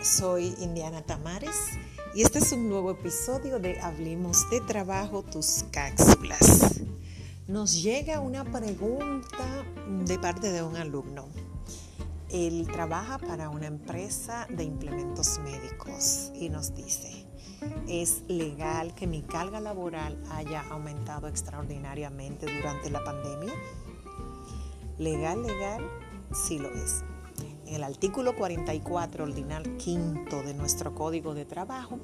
[0.00, 1.56] Soy Indiana Tamares
[2.14, 6.82] y este es un nuevo episodio de Hablemos de Trabajo, tus cápsulas.
[7.48, 9.64] Nos llega una pregunta
[10.04, 11.26] de parte de un alumno.
[12.30, 17.26] Él trabaja para una empresa de implementos médicos y nos dice,
[17.88, 23.52] ¿es legal que mi carga laboral haya aumentado extraordinariamente durante la pandemia?
[24.98, 25.90] Legal, legal,
[26.32, 27.02] sí lo es.
[27.66, 31.98] En el artículo 44, ordinal quinto de nuestro Código de Trabajo,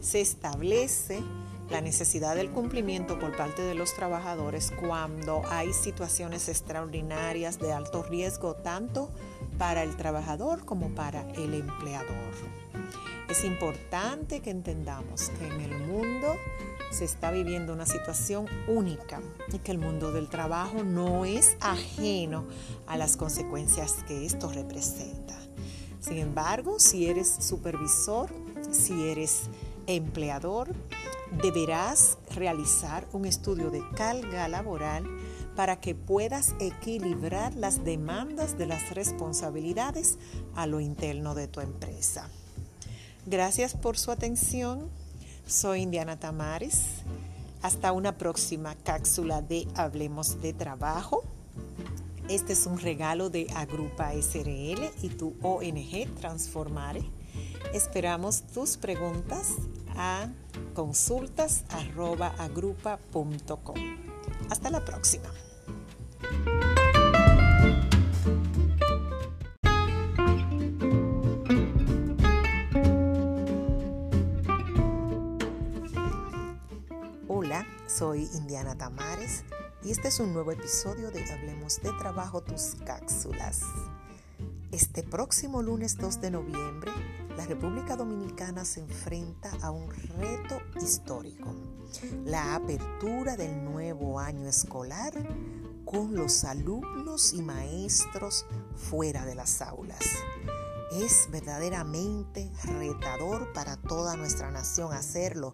[0.00, 1.22] se establece
[1.68, 8.02] la necesidad del cumplimiento por parte de los trabajadores cuando hay situaciones extraordinarias de alto
[8.02, 9.10] riesgo tanto
[9.58, 12.34] para el trabajador como para el empleador.
[13.28, 16.36] Es importante que entendamos que en el mundo
[16.90, 19.20] se está viviendo una situación única
[19.52, 22.44] y que el mundo del trabajo no es ajeno
[22.86, 25.34] a las consecuencias que esto representa.
[26.00, 28.30] Sin embargo, si eres supervisor,
[28.70, 29.44] si eres
[29.86, 30.72] empleador,
[31.42, 35.04] deberás realizar un estudio de carga laboral
[35.56, 40.18] para que puedas equilibrar las demandas de las responsabilidades
[40.54, 42.28] a lo interno de tu empresa.
[43.26, 44.90] Gracias por su atención.
[45.46, 46.82] Soy Indiana Tamares.
[47.62, 51.22] Hasta una próxima cápsula de Hablemos de Trabajo.
[52.28, 57.04] Este es un regalo de Agrupa SRL y tu ONG Transformare.
[57.72, 59.52] Esperamos tus preguntas
[59.96, 60.28] a
[60.74, 63.74] consultas.agrupa.com.
[64.50, 65.30] Hasta la próxima.
[77.86, 79.44] Soy Indiana Tamares
[79.82, 83.60] y este es un nuevo episodio de Hablemos de Trabajo, tus cápsulas.
[84.72, 86.90] Este próximo lunes 2 de noviembre,
[87.36, 91.54] la República Dominicana se enfrenta a un reto histórico,
[92.24, 95.12] la apertura del nuevo año escolar
[95.84, 100.00] con los alumnos y maestros fuera de las aulas.
[100.92, 105.52] Es verdaderamente retador para toda nuestra nación hacerlo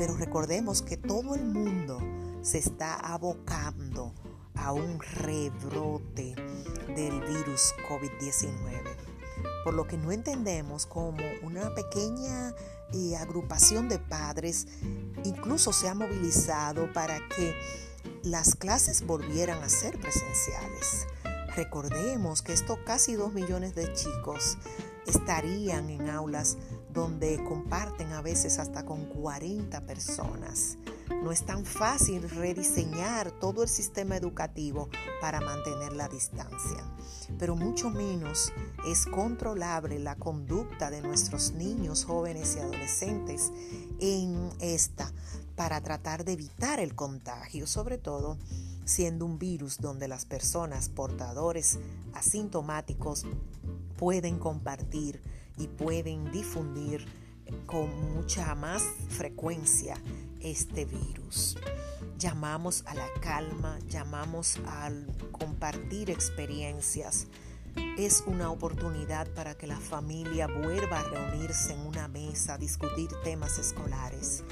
[0.00, 2.00] pero recordemos que todo el mundo
[2.40, 4.14] se está abocando
[4.54, 6.34] a un rebrote
[6.96, 8.96] del virus COVID-19.
[9.62, 12.54] Por lo que no entendemos como una pequeña
[12.94, 14.68] eh, agrupación de padres
[15.22, 17.54] incluso se ha movilizado para que
[18.22, 21.08] las clases volvieran a ser presenciales.
[21.54, 24.56] Recordemos que estos casi dos millones de chicos
[25.06, 26.56] estarían en aulas
[26.92, 30.78] donde comparten a veces hasta con 40 personas.
[31.22, 34.88] No es tan fácil rediseñar todo el sistema educativo
[35.20, 36.84] para mantener la distancia,
[37.38, 38.52] pero mucho menos
[38.86, 43.52] es controlable la conducta de nuestros niños, jóvenes y adolescentes
[43.98, 45.12] en esta
[45.56, 48.38] para tratar de evitar el contagio, sobre todo
[48.84, 51.78] siendo un virus donde las personas portadores
[52.14, 53.24] asintomáticos
[54.00, 55.20] pueden compartir
[55.58, 57.04] y pueden difundir
[57.66, 59.94] con mucha más frecuencia
[60.40, 61.58] este virus.
[62.16, 67.26] Llamamos a la calma, llamamos al compartir experiencias.
[67.96, 73.08] Es una oportunidad para que la familia vuelva a reunirse en una mesa, a discutir
[73.22, 74.44] temas escolares.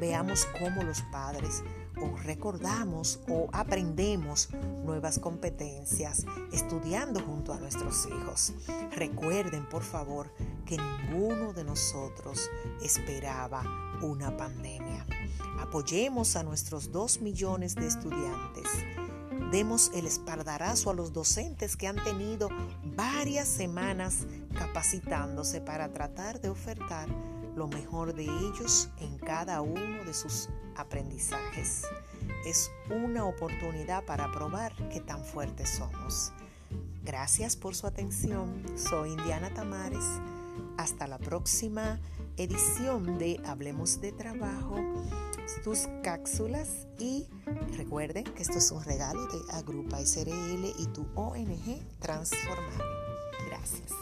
[0.00, 1.62] Veamos cómo los padres
[2.00, 4.48] o recordamos o aprendemos
[4.84, 8.52] nuevas competencias estudiando junto a nuestros hijos.
[8.92, 10.32] Recuerden, por favor,
[10.64, 12.50] que ninguno de nosotros
[12.82, 13.62] esperaba
[14.02, 15.06] una pandemia.
[15.60, 18.66] Apoyemos a nuestros dos millones de estudiantes.
[19.50, 22.50] Demos el espaldarazo a los docentes que han tenido
[22.84, 27.08] varias semanas capacitándose para tratar de ofertar
[27.56, 31.84] lo mejor de ellos en cada uno de sus aprendizajes.
[32.44, 36.30] Es una oportunidad para probar qué tan fuertes somos.
[37.02, 38.62] Gracias por su atención.
[38.76, 40.04] Soy Indiana Tamares.
[40.76, 41.98] Hasta la próxima
[42.38, 44.76] edición de Hablemos de Trabajo,
[45.64, 47.26] tus cápsulas y
[47.76, 52.82] recuerden que esto es un regalo de Agrupa SRL y tu ONG Transformar.
[53.48, 53.92] Gracias.